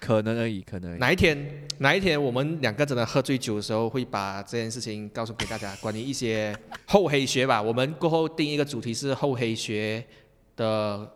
[0.00, 6.56] 可能而已，可能哪一天哪一天我们两个真的喝醉酒的时候，会把这件事情告诉给大家，关于一些
[6.86, 7.60] 厚黑学吧。
[7.60, 10.04] 我们过后定一个主题是厚黑学
[10.56, 11.10] 的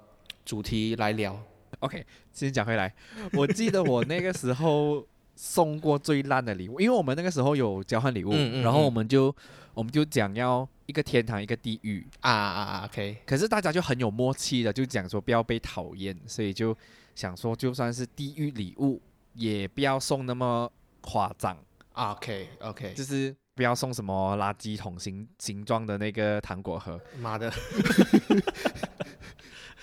[0.45, 1.41] 主题来聊。
[1.79, 2.93] OK，先讲回来，
[3.33, 9.35] 我记得我那个时候送过最烂的礼物，因为我们那个时候有交换礼物，然后我们就
[9.75, 16.77] 我们就讲要一个天堂一个地狱啊啊啊！OK，可是大家就很有默契的，就讲说不要被讨厌，所以就。
[17.15, 19.01] 想说，就算是地狱礼物，
[19.35, 20.71] 也不要送那么
[21.01, 21.57] 夸张。
[21.95, 26.99] OK OK，就是不要送什么垃圾桶形形状的那个糖果盒。
[27.21, 27.53] 妈的！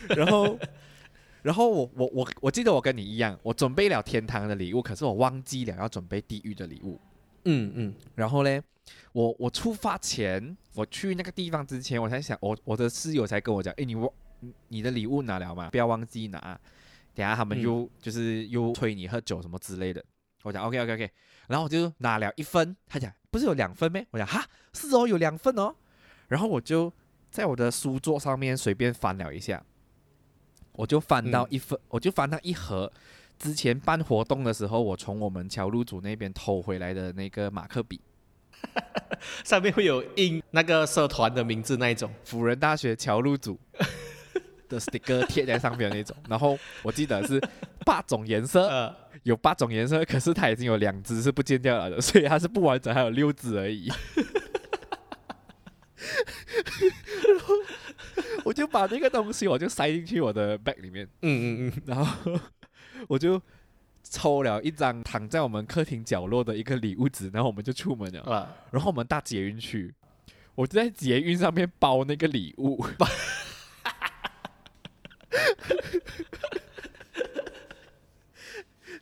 [0.10, 0.58] 然后，
[1.44, 7.00] 然后我我我我记得我跟你一样，我准备了天堂的礼物，可是我忘记了要准备地狱的礼物。
[7.46, 8.62] 嗯嗯然后嘞，
[9.12, 15.70] 我我出发前，我去那个地方之前，我才想，我我的室友才跟我讲，诶，你忘你你的礼物拿了吗？
[15.70, 16.60] 不要忘记拿，
[17.14, 20.04] 等下他们嗯又、就是又催你喝酒什么之类的。
[20.44, 21.12] 我讲 OK OK OK，
[21.48, 24.06] 然后我就拿了一份，他讲不是有两份咩？
[24.12, 25.76] 我讲哈是哦，有两份哦。
[26.28, 26.92] 然后我就
[27.30, 29.64] 在我的书桌上面随便翻了一下，
[30.74, 32.92] 我就翻到嗯一份，我就翻到一盒。
[33.38, 38.02] 之前办活动的时候，我从我们桥路组那边偷回来的那个马克笔，
[39.46, 42.14] 上面会有印那个社团的名字那一种。
[42.26, 43.58] 辅仁大学桥路组
[44.70, 46.16] 的 sticker 贴在上面的那种。
[46.30, 47.42] 然后我记得是
[47.86, 53.92] 八种颜色，呃， 有八种颜色，可是它已经有两只是不见掉了的，所以它是不完整，还有六只而已。
[57.28, 57.54] 然后
[58.46, 62.40] 我就把那个东西，我就塞进去我的 bag 里面，嗯嗯嗯，然后
[63.08, 63.42] 我就
[64.04, 68.22] 抽了一张躺在我们客厅角落的一个礼物纸，然后我们就出门了。
[68.22, 69.94] 啊，然后我们搭捷运去，
[70.56, 72.84] 我就在捷运上面包那个礼物，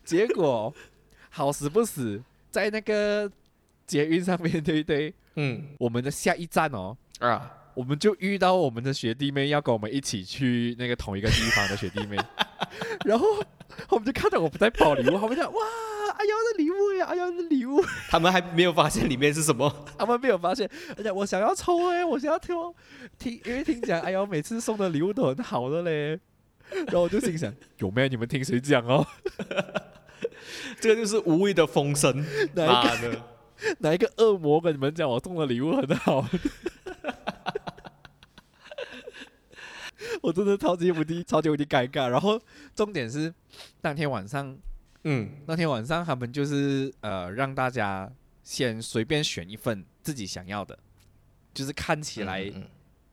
[0.08, 0.74] 结果
[1.28, 3.30] 好死不死，在那个
[3.86, 5.12] 捷运上面，对不对？
[5.36, 12.16] 嗯我们的下一站哦，啊，我们就遇到我们的学弟妹要跟我们一起去那个同一个地方的学弟妹，
[13.04, 13.26] 然后
[13.90, 15.60] 我们就看到我们在包礼物，他们讲哇，
[16.16, 19.70] 哎呀的礼物呀，哎呀的礼物，他们还没有发现里面是什么。
[19.98, 20.66] 他们没有发现，
[20.96, 22.74] 而且我想要抽哎、我想要抽，
[23.18, 26.18] 听因为听讲，哎呀，每次送的礼物都很好的嘞。
[26.70, 29.06] 然后我就心想，有没有你们听谁讲哦？
[30.80, 33.22] 这个就是无谓的风声，哪一妈的！
[33.80, 36.24] 哪一个恶魔跟你们讲我送的礼物很好？
[40.22, 42.08] 我真的超级无敌超级无敌尴尬。
[42.08, 42.40] 然后
[42.74, 43.32] 重点是，
[43.80, 44.56] 当天晚上
[45.04, 48.10] 嗯那天晚上他们就是呃让大家
[48.42, 50.78] 先随便选一份自己想要的，
[51.52, 52.52] 就是看起来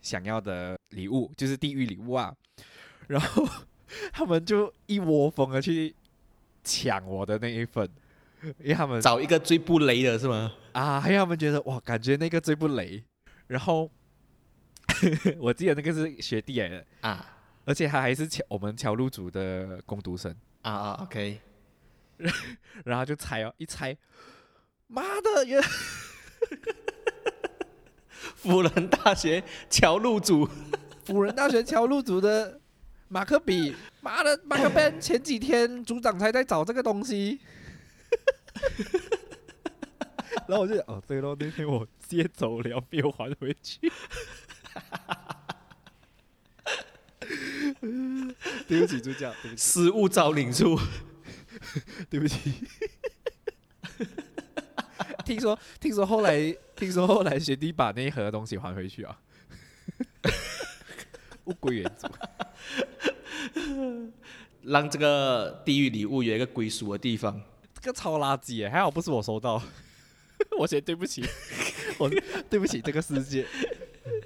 [0.01, 2.33] 想要的礼物，就是地狱礼物啊。
[3.07, 3.47] 然后
[4.13, 5.95] 他们就一窝蜂的去
[6.65, 7.88] 抢我的那一份，
[8.60, 10.51] 因为他们找一个最不雷的是吗？
[10.73, 13.01] 啊，因为他们觉得哇，感觉那个最不雷。
[13.47, 13.89] 然后
[15.38, 17.25] 我记得那个是学弟来的，啊
[17.63, 20.36] 而且他还是桥我们乔路组的工读生。
[20.63, 21.39] 啊啊，OK，
[22.84, 23.95] 然后就猜哦，一猜，
[24.88, 25.67] 妈的，原来
[28.36, 30.47] 辅仁大学乔路组，
[31.06, 32.60] 辅仁大学乔路组的
[33.07, 37.39] 马克笔，妈的，马克 pen 前几天组长才在找这个东西。
[40.47, 43.79] 然后我就哦，对咯，那天我接走了，没有还回去。
[48.67, 50.79] 对不起，助教，对不起，失物招领处。
[52.09, 52.53] 对不起。
[55.25, 59.19] 听说，听说后来，听说后来学弟把那一盒东西还回去啊，
[61.45, 62.08] 物归原主。
[64.63, 67.39] 让这个地狱礼物有一个归属的地方。
[67.79, 69.62] 这个超垃圾耶，还好不是我收到，
[70.58, 71.23] 我先对不起，
[71.99, 72.10] 我
[72.49, 73.45] 对不起这个世界，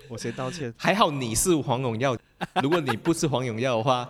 [0.07, 0.73] 我先道歉。
[0.77, 2.15] 还好你是黄永耀，
[2.61, 4.09] 如果你不是黄永耀的话，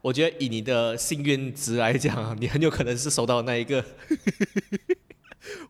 [0.00, 3.84] 我觉得以你的幸运值来讲，你很有可能是收到的那一个。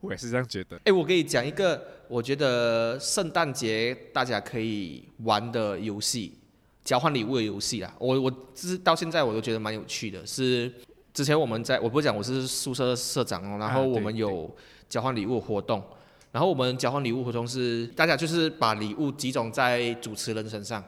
[0.02, 0.78] 我也是这样觉得。
[0.84, 6.36] 哎，我给你讲一个，我觉得圣诞节大家可以玩的游戏，
[6.84, 7.92] 交换礼物的游戏啦。
[7.98, 10.24] 我我是到现在我都觉得蛮有趣的。
[10.26, 10.72] 是
[11.12, 14.54] 之前我们在我不是讲我是宿舍社长哦，然后我们有
[14.88, 15.82] 交换礼物活动，
[16.30, 20.84] 然后我们交换礼物活动是大家就是把礼物集中在主持人身上，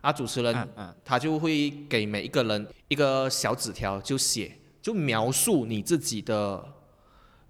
[0.00, 0.68] 啊，主持人
[1.04, 6.62] 他就会给每一个人一个小纸条，就写就描述你自己的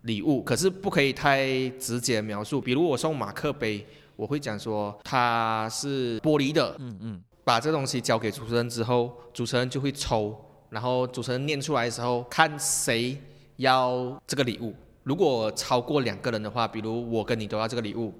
[0.02, 2.60] 礼物，可是不可以太直接描述。
[2.60, 10.36] 比如我送马克杯，我会讲说它是玻璃的，嗯嗯，把这东西交给主持人之后，主持人就会抽，
[10.68, 13.16] 然后主持人念出来的时候，看谁
[13.56, 14.74] 要这个礼物。
[15.02, 18.14] 如果超过两个人的话，比如我跟你都要这个礼物，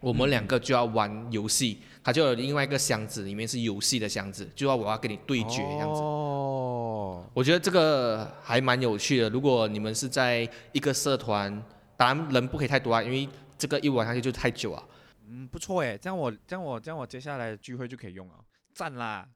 [0.00, 6.00] 我们两个就要玩游戏，它就有另外一个箱子，里面是游戏的箱子，就要我要跟你对决这样子。
[6.00, 9.28] 哦，我觉得这个还蛮有趣的。
[9.28, 11.62] 如果你们是在一个社团，
[11.96, 13.28] 当然人不可以太多啊，因为
[13.58, 14.82] 这个一玩下去就太久啊。
[15.28, 18.34] 嗯，不错哎，这样我这样我这样我接下来的聚会就可以用了，
[18.72, 19.26] 赞啦！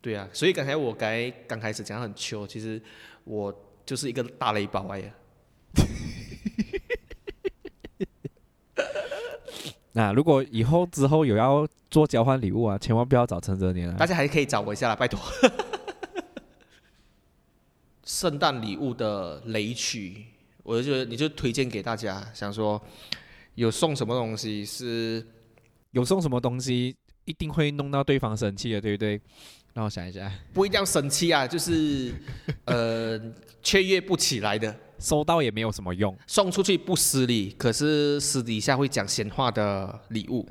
[0.00, 2.82] 对啊，所以刚才我该刚开始讲得很糗，其实
[3.24, 3.54] 我
[3.86, 5.14] 就是一个大雷包哎呀。
[9.92, 14.06] 那如果以后之后有要做交换礼物啊，千万不要找陈哲年啊大。
[14.06, 15.20] 家还可以找我一下啦，拜托。
[18.02, 20.26] 圣诞礼物的雷曲，
[20.64, 22.82] 我就觉得你就推荐给大家，想说
[23.54, 25.24] 有送什么东西是
[25.90, 29.20] 有送什么东西一定会弄到对方生气的，对不对？
[29.74, 32.12] 让我想一下，不一定要生气啊，就是
[32.66, 33.18] 呃
[33.62, 36.16] 雀跃不起来的，收到也没有什么用。
[36.26, 40.46] 送出去不失礼，可是私底下会讲闲话的礼物。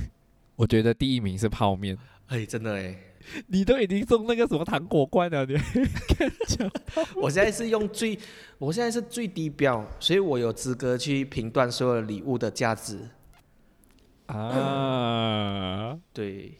[0.56, 2.96] 我觉得第一名是泡面，哎，真的哎，
[3.48, 5.56] 你都已经送那个什么糖果罐了，你
[6.46, 6.70] 讲
[7.16, 8.18] 我现在是用最，
[8.58, 13.00] 我现在是最低标，所以我有资格去评断所有礼物的价值。
[14.26, 16.58] 啊，对，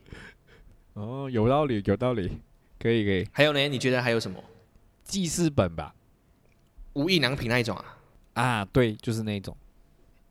[0.95, 2.41] 哦，有道理，有道理，
[2.79, 3.27] 可以可以。
[3.33, 3.69] 还有呢？
[3.69, 4.39] 你觉得还有什么
[5.03, 5.95] 记事本吧，
[6.95, 7.99] 无印良品那一种啊？
[8.35, 9.57] 啊，对，就是那一种。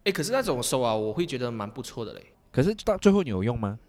[0.04, 2.24] 哎，可是那种收啊，我会觉得蛮不错的嘞。
[2.52, 3.80] 可是到最后你有用吗？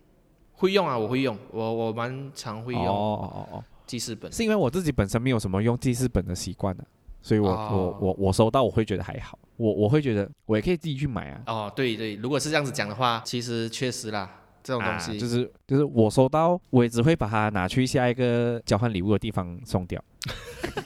[0.54, 4.32] 会用啊，我会用，我我蛮常会哦用哦哦哦，记事本。
[4.32, 6.84] 是因为我自己本身没有什么用记事本的习惯的，
[7.20, 11.42] 所以我、哦我我我收到我会觉得还好，我我会觉得我也可以自己去买啊。
[11.46, 14.30] 哦，对对，如果是这样子讲的话，其实确实啦，
[14.62, 20.02] 这种东西、啊、就是就是我收到，我也只会把它拿去下一个交换礼物的地方送掉。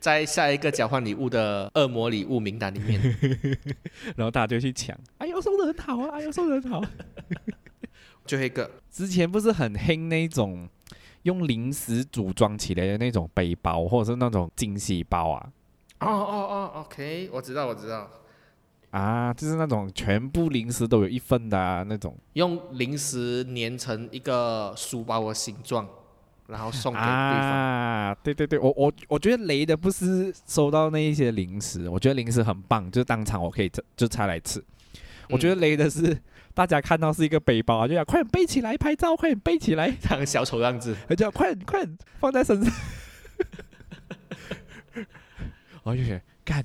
[0.00, 2.98] 在下一个交换礼物的恶魔礼物名单里面。
[4.16, 6.82] 然后大家就去抢，哎呦送的很好啊，哎呦送的很好。
[8.30, 10.68] 最后一个，之前不是很黑那种
[11.24, 15.50] 用零食组装起来的那种背包，或者是那种惊喜包啊
[15.98, 18.08] 哦哦哦，OK，我知道我知道，
[18.90, 25.88] 啊，就是那种全部零食都有一份的啊那种用零食粘成一个书包的形状，
[26.46, 27.10] 然后送给对方。
[27.10, 34.62] 啊，对对对，我我我觉得雷的不是收到那一些零食，我觉得零食很棒，就是当场我可以就就拆来吃。
[35.28, 36.16] 我觉得雷的是
[36.60, 42.70] 大家看到是一个背包啊，就想快点背起来拍照，快点背起来，像小丑样子，就要快点快点放在身上。
[45.82, 46.62] 我就觉得干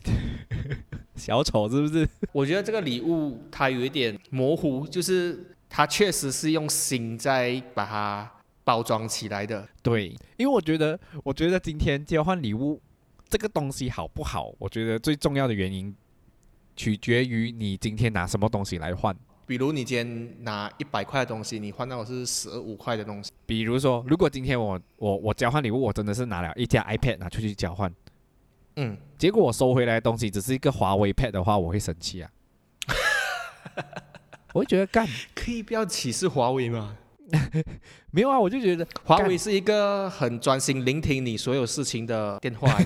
[1.15, 2.05] 小丑是不是？
[2.33, 8.29] 我觉得这个礼物它有一点模糊，就是它确实是用心在把它
[8.65, 9.65] 包装起来的。
[9.81, 12.81] 对，因为我觉得，我觉得今天交换礼物
[13.29, 15.95] 这个东西好不好，我觉得最重要的原因
[16.75, 19.15] 取决于你今天拿什么东西来换。
[19.45, 27.93] 比如你今天拿一百块的东西，你换到的是十五块的东西，比如说，如果今天我我我交换礼物，我真的是拿了一架 iPad 拿出去交换，
[28.77, 32.31] 嗯，结果我收回来的东西只是一个华为 Pad 的话，我会生气啊。
[34.53, 36.97] 我会觉得干可以不要歧视华为吗？
[38.11, 42.77] 没有啊，我就觉得华为是一个很专心聆听你所有事情的电话。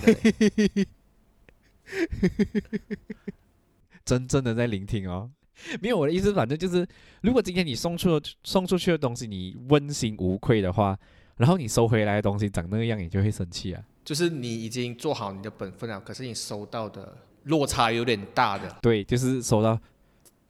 [4.04, 5.30] 真正的在聆听哦。
[5.82, 6.88] 没有我的意思，反正就是，
[7.22, 10.98] 如果今天你送出的送出去的东西你问心无愧的话，
[11.38, 13.84] 然后你收回来的东西长那个样，你就会生气啊。
[14.04, 18.78] 就是你已经做好你的本分了，可是你收到的落差有点大的。
[18.82, 19.80] 对，就是收到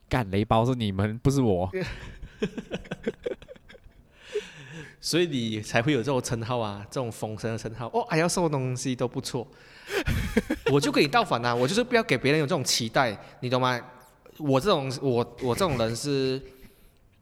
[0.08, 1.70] 干雷包是你们，不是我。
[5.02, 7.86] 所以你才会有这种称号啊，这种风声的称号。
[7.88, 9.46] 哦，还要送东西都不错，
[10.70, 13.80] 我就跟你倒反啊、我就是不要给别人有这种期待，你懂吗？
[14.40, 16.40] 我这种我我这种人是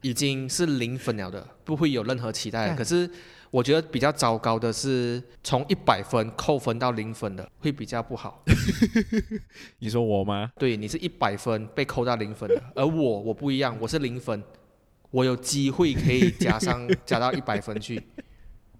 [0.01, 3.09] 已经是零分了的，不会有任何期待可是
[3.51, 8.43] 我觉得比较糟糕的是，从一百分扣分到零分的，会比较不好。
[9.79, 10.51] 你说我吗？
[10.57, 14.43] 对，你是一百分被扣到零分的，而我我不一样，我是零分，
[15.11, 18.01] 我有机会可以加上 加到一百分去。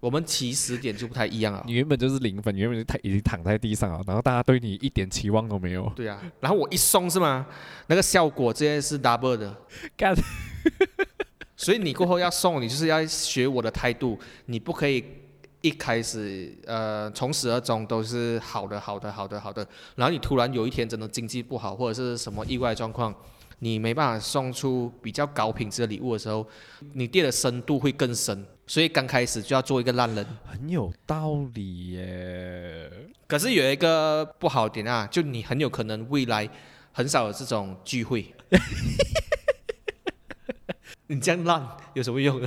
[0.00, 1.74] 我们起始点就不太一样啊你。
[1.74, 5.92] 原本就是零分，你原本就躺已经躺在地上了，然后大家对你一点期望都没有。
[5.94, 7.46] 对啊，然后我一送是吗？
[7.86, 9.54] 那个效果直接是 double 的。
[9.96, 10.14] 干，
[11.56, 15.04] 所以你过后要送，你就是要学我的态度，你不可以
[15.60, 23.14] 一开始呃从始而终都是好的好的好的好的，然后你突然有一天真的经济不好或者是什么意外状况，
[23.58, 26.46] 你没办法送出比较高品质的礼物的时候，
[26.94, 30.24] 你跌的深度会更深，所以刚开始就要做一个烂人。
[30.44, 32.88] 很有道理耶。
[33.26, 36.48] 可是有一个不好点啊，就你很有可能未来
[36.92, 38.32] 很少有这种聚会。
[41.08, 42.40] 你这样烂有什么用？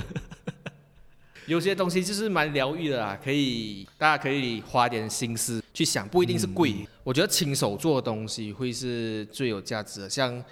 [1.44, 6.88] 有些东西就是蛮疗愈的啦，可以大家可以花点心思去想，不一定是贵。
[7.02, 10.42] 我觉得亲手做的东西会是最有价值的，像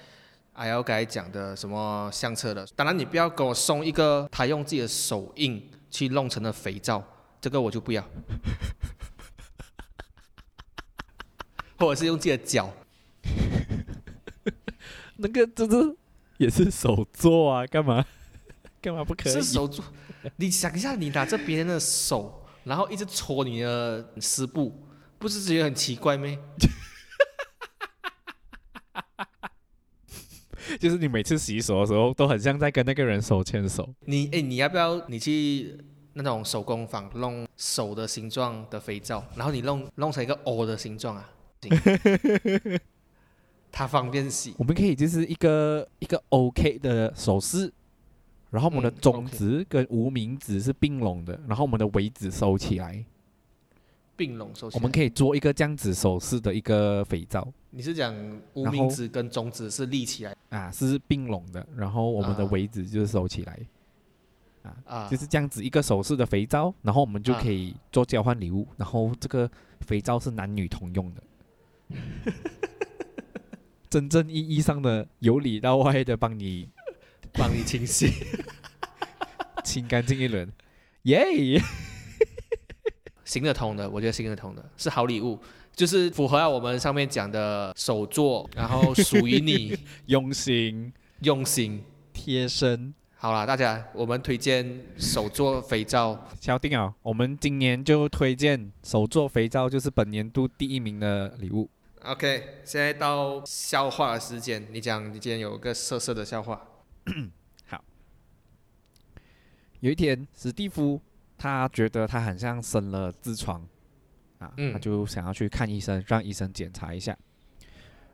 [0.53, 7.03] 阿瑶刚才讲的什么相册的，当然你不要给我送一个他用自己的手印去弄成的肥皂，
[7.41, 8.05] 这个我就不要。
[11.79, 12.73] 或者是用自己的脚，
[15.17, 15.97] 那个这是
[16.37, 18.05] 也是手做啊，干嘛
[18.81, 19.33] 干嘛不可以？
[19.33, 19.85] 是手做。
[20.37, 24.87] 你想一下，你拿着别人的手，然后一直搓你的湿布，
[25.19, 26.29] 不是觉得很奇怪吗？
[30.81, 33.89] 就是你每次洗手的时候，都很像在跟那个人手牵手。
[34.07, 35.77] 你哎，你要不要你去
[36.15, 41.31] 那种手工坊弄手的形状的肥皂，然后你弄弄成一个 O 的形状啊？
[43.71, 44.55] 它方便洗。
[44.59, 47.73] 我们可以就是一个一个 OK 的手势，
[48.51, 53.05] 然后我们的嗯中指跟无名指是并拢的，然后我们的尾指收起来，
[54.17, 54.81] 并拢手起来。
[54.81, 58.15] 我们可以做一个这样子手势的一个肥皂你是讲
[58.55, 63.59] 无名指跟中指是立起来啊，是并拢的，然后我们的啊尾指就是收起来，
[64.85, 65.09] 啊？
[65.09, 69.51] 就是这样子一个手势的肥皂，然后我们就啊可以做交换礼物，然后这个
[69.81, 71.23] 肥皂是男女通用的。
[73.89, 76.69] 真正意义上的由里到外的帮你
[77.33, 78.11] 帮你清洗。
[79.65, 80.51] 清干净一轮，
[81.03, 81.63] 耶！
[83.33, 85.39] 行得通的，我觉得行得通的是好礼物，
[85.75, 91.83] 就是符合我们上面讲的手作，然后属于你 用心用心。
[92.15, 96.95] 贴身，好啦，大家，我们推荐手作肥皂，敲定啊！
[97.01, 101.71] 我们今年就推荐手作肥皂，就是本年度第一名的礼物。
[102.03, 106.61] OK，现在到笑话的时间，你讲你今天有个色色的笑话
[107.67, 107.83] 好。
[109.81, 111.01] 有一天，史蒂夫
[111.43, 113.61] 他觉得他很像生了痔疮
[114.39, 117.19] 啊，嗯他就想要去看医生，让医生检查一下。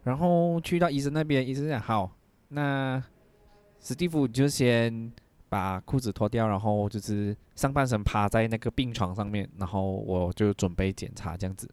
[0.02, 2.10] 然后去到医生那边，医生讲好，
[2.48, 3.02] 那
[3.80, 5.12] 史蒂夫你就先
[5.50, 11.70] 把裤子脱掉，然后就是上半身趴在那个病床上面，然后我就准备检查这样子。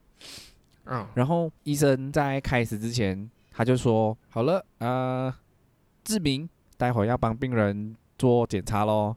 [0.88, 5.34] 嗯，然后医生在开始之前，他就说：“好了，呃，
[6.04, 9.16] 志明，待会要帮病人做检查咯，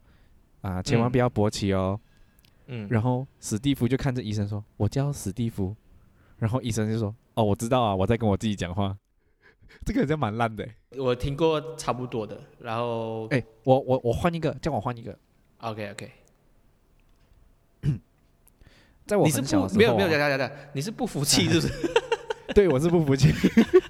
[0.61, 1.99] 啊、千万嗯不要勃起哦。
[2.01, 2.08] 嗯，
[2.91, 5.75] 然后史蒂夫就看着医生说：“我叫史蒂夫。”
[6.39, 8.97] 然后医生就说：“哦，我知道啊，我在跟我自己讲话。”
[9.85, 10.75] 这个好像蛮烂的欸。
[10.99, 15.16] 我听过差不多的，然后哎，我我我换一个，叫我换一个。
[15.59, 16.11] OK OK，
[19.07, 21.73] 在我很小的时候、不没有没有，啊，等等等，你是不服气是不是？
[22.55, 23.31] 对我是不服气。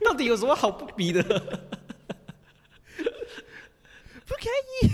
[0.04, 1.22] 到底有什么好不比的？
[1.22, 1.28] 不
[4.34, 4.48] 可
[4.82, 4.90] 以。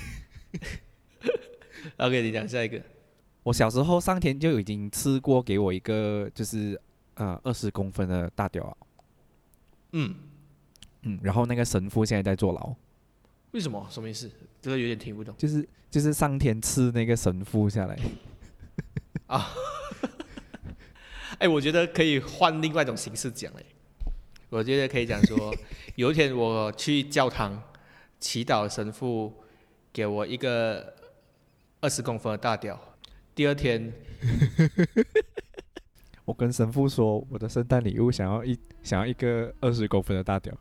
[1.96, 2.80] OK，你讲下一个。
[3.44, 6.80] 我小时候上天就已经吃过给我一个就是
[7.14, 8.76] 呃二十公分的大屌了。
[9.92, 10.14] 嗯，
[11.02, 12.74] 嗯，然后那个神父现在在坐牢，
[13.52, 13.86] 为什么？
[13.90, 14.28] 什么意思？
[14.60, 15.34] 这个有点听不懂。
[15.38, 17.96] 就是就是上天赐那个神父下来
[19.26, 19.46] 啊。
[21.38, 23.62] 哎，我觉得可以换另外一种形式讲哎。
[24.48, 25.54] 我觉得可以讲说，
[25.96, 27.62] 有一天我去教堂
[28.18, 29.32] 祈祷，神父
[29.92, 30.94] 给我一个
[31.80, 32.80] 二十公分的大屌。
[33.34, 33.92] 第二天，
[36.24, 40.56] 我跟神父说，我的圣诞礼物想要一想要一个二十公分的大屌，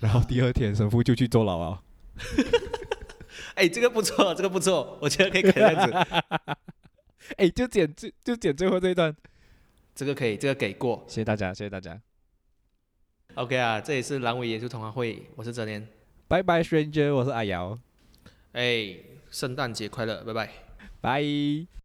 [0.00, 1.82] 然后第二天神父就去坐牢了。
[3.54, 5.94] 哎，这个不错，这个不错，我觉得可以可以这样子，
[7.38, 9.14] 哎，就剪最就剪最后这一段。
[9.94, 11.04] 这个可以，这个给过。
[11.06, 12.00] 谢谢大家，谢谢大家
[13.34, 15.86] ，OK 啊，这里是阑尾野猪同行会，我是哲年。
[16.26, 17.78] 拜拜，stranger，我是阿瑶，
[18.52, 18.96] 哎，
[19.30, 20.50] 圣诞节快乐，拜拜。
[21.00, 21.68] 拜。